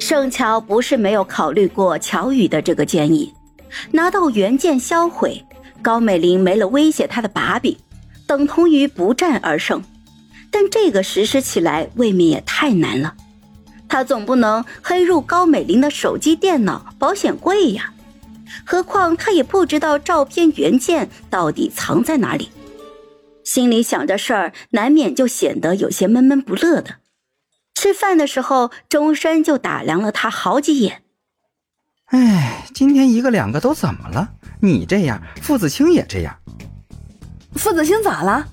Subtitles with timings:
[0.00, 3.32] 盛乔不是没有考虑过乔宇的这个建议，
[3.92, 5.44] 拿到原件销毁，
[5.82, 7.76] 高美玲没了威胁他的把柄，
[8.26, 9.80] 等同于不战而胜。
[10.50, 13.14] 但这个实施起来未免也太难了，
[13.88, 17.92] 他总不能黑入高美玲的手机、电脑、保险柜呀。
[18.64, 22.48] 何况他也不知道照片原件到底藏在哪里，
[23.44, 26.96] 心里想着事儿，难免就显得有些闷闷不乐的。
[27.80, 31.02] 吃饭的时候，钟山就打量了他好几眼。
[32.08, 34.32] 哎，今天一个两个都怎么了？
[34.60, 36.36] 你这样，傅子清也这样。
[37.54, 38.46] 傅子清咋了？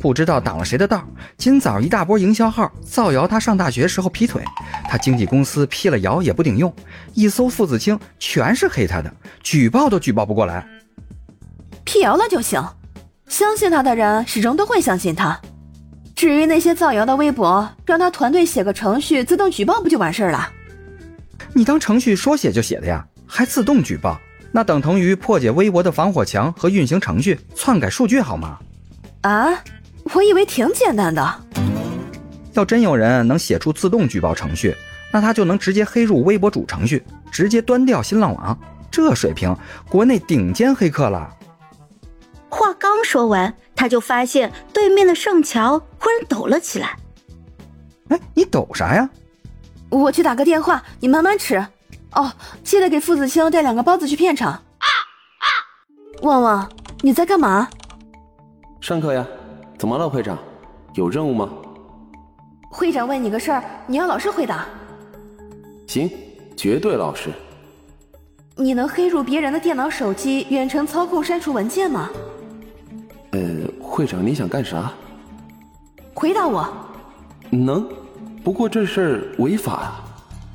[0.00, 1.06] 不知道挡了谁的道。
[1.36, 4.42] 今早一大波营销号造谣他上大学时候劈腿，
[4.88, 6.74] 他经纪公司辟了谣也不顶用，
[7.12, 10.66] 一搜傅子清全是黑他的，举报都举报不过来。
[11.84, 12.66] 辟谣了就行，
[13.26, 15.38] 相信他的人始终都会相信他。
[16.18, 20.50] 至于那些造谣的微博，让他团队写个程序自动举报不就完事儿了？
[21.52, 23.06] 你当程序说写就写的呀？
[23.24, 24.20] 还自动举报？
[24.50, 28.58] 那等同于破解微博的防火墙和运行程序，篡改数据好吗？
[29.20, 29.62] 啊，
[30.12, 31.40] 我以为挺简单的。
[32.54, 34.74] 要真有人能写出自动举报程序，
[35.12, 38.58] 那他就能直接黑入微博主程序，直接端掉新浪网。
[38.90, 39.56] 这水平，
[39.88, 41.32] 国内顶尖黑客了。
[42.48, 46.96] 话刚说完，他就发现对面的盛乔忽然抖了起来。
[48.08, 49.06] 哎，你抖啥呀？
[49.90, 51.62] 我去打个电话，你慢慢吃。
[52.12, 52.32] 哦，
[52.64, 54.50] 记得给付子清带两个包子去片场。
[54.52, 54.86] 啊
[55.38, 55.46] 啊
[56.22, 57.68] 旺旺，你在干嘛？
[58.80, 59.26] 上课呀。
[59.78, 60.38] 怎么了，会长？
[60.94, 61.46] 有任务吗？
[62.70, 64.64] 会长问你个事儿，你要老实回答。
[65.88, 66.10] 行，
[66.56, 67.30] 绝对老实。
[68.56, 72.08] 你能黑入别人的电脑、手机，远程操控删除文件吗？
[73.32, 73.40] 呃，
[73.78, 74.90] 会长，你想干啥？
[76.18, 76.68] 回答我。
[77.48, 77.88] 能，
[78.42, 80.02] 不过这事儿违法，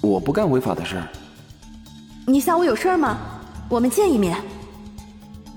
[0.00, 1.08] 我不干违法的事儿。
[2.28, 3.18] 你下午有事儿吗？
[3.68, 4.40] 我们见一面。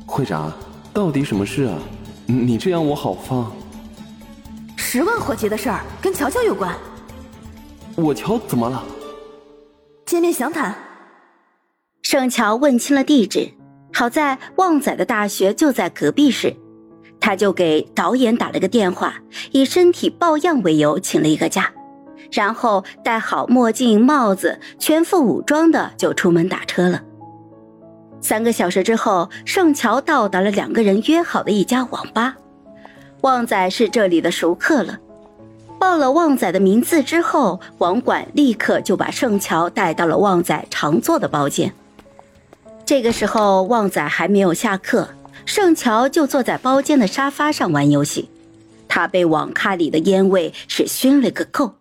[0.07, 0.51] 会长，
[0.91, 1.77] 到底什么事啊？
[2.25, 3.51] 你这样我好放。
[4.75, 6.75] 十万火急的事儿，跟乔乔有关。
[7.95, 8.83] 我乔怎么了？
[10.07, 10.75] 见面详谈。
[12.01, 13.51] 盛乔问清了地址，
[13.93, 16.55] 好在旺仔的大学就在隔壁市。
[17.21, 19.13] 他就给导演打了个电话，
[19.51, 21.71] 以身体抱恙为由请了一个假，
[22.31, 27.01] 然后戴好墨镜、帽子，全副武装的就出门打车了。
[28.19, 32.35] 三个小时之后，盛乔到达了两个人约好的一家网吧。
[33.21, 34.97] 旺仔是这里的熟客了，
[35.79, 41.71] 报了旺仔的名字之后，网管立刻就把盛乔带到了旺仔常坐的包间。
[42.83, 45.07] 这个时候，旺仔还没有下课。
[45.45, 48.29] 盛乔就坐在包间的沙发上玩游戏，
[48.87, 51.80] 他被网咖里的烟味是熏了个够。